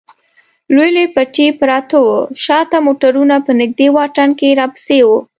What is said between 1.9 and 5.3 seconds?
و، شا ته موټرونه په نږدې واټن کې راپسې و.